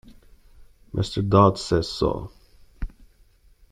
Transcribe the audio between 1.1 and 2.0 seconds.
Dodd says